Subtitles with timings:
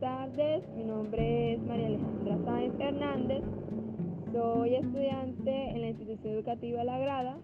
[0.00, 3.42] tardes, mi nombre es María Alejandra Sáenz Hernández,
[4.32, 7.38] soy estudiante en la institución educativa La Grada,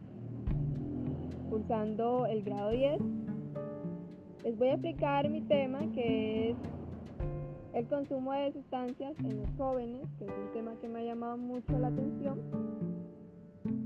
[1.48, 3.00] cursando el grado 10.
[4.44, 6.56] Les voy a explicar mi tema que es
[7.72, 11.38] el consumo de sustancias en los jóvenes, que es un tema que me ha llamado
[11.38, 12.40] mucho la atención.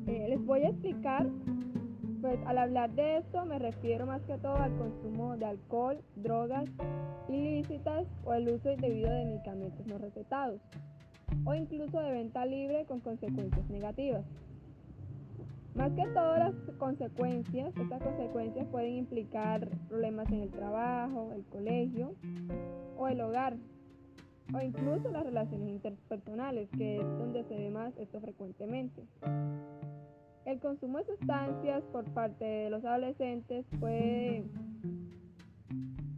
[0.06, 1.28] Eh, les voy a explicar
[2.26, 6.68] pues al hablar de esto me refiero más que todo al consumo de alcohol, drogas
[7.28, 10.60] ilícitas o el uso indebido de medicamentos no recetados
[11.44, 14.24] o incluso de venta libre con consecuencias negativas.
[15.76, 22.16] Más que todas las consecuencias, estas consecuencias pueden implicar problemas en el trabajo, el colegio
[22.98, 23.56] o el hogar,
[24.52, 29.04] o incluso las relaciones interpersonales, que es donde se ve más esto frecuentemente.
[30.46, 34.44] El consumo de sustancias por parte de los adolescentes puede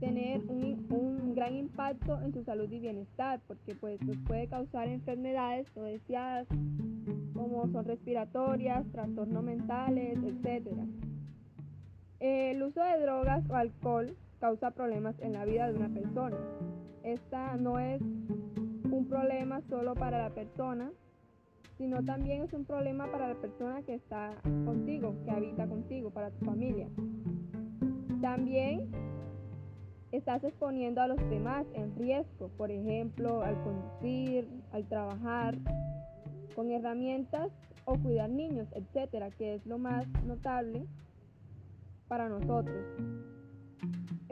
[0.01, 5.85] tener un, gran impacto en su salud y bienestar, porque pues puede causar enfermedades no
[5.85, 6.47] deseadas
[7.33, 10.77] como son respiratorias, trastornos mentales, etc.
[12.21, 16.37] El uso de drogas o alcohol causa problemas en la vida de una persona.
[17.03, 20.91] Esta no es un problema solo para la persona,
[21.77, 26.31] sino también es un problema para la persona que está contigo, que habita contigo, para
[26.31, 26.89] tu familia.
[28.21, 28.91] También
[30.11, 35.57] estás exponiendo a los demás en riesgo, por ejemplo, al conducir, al trabajar,
[36.55, 37.53] con herramientas
[37.85, 40.85] o cuidar niños, etcétera, que es lo más notable
[42.09, 42.85] para nosotros.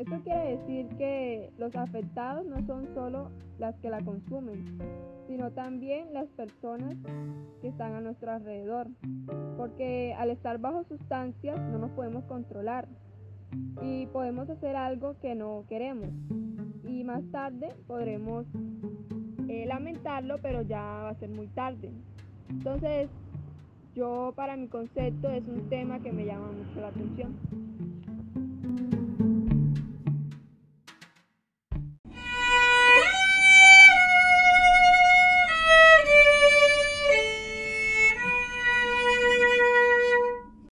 [0.06, 3.28] Esto quiere decir que los afectados no son solo
[3.58, 4.78] las que la consumen,
[5.26, 6.94] sino también las personas
[7.60, 8.86] que están a nuestro alrededor,
[9.56, 12.86] porque al estar bajo sustancias no nos podemos controlar
[13.82, 16.10] y podemos hacer algo que no queremos
[16.84, 18.46] y más tarde podremos
[19.48, 21.90] eh, lamentarlo, pero ya va a ser muy tarde.
[22.48, 23.08] Entonces,
[23.96, 27.34] yo para mi concepto es un tema que me llama mucho la atención.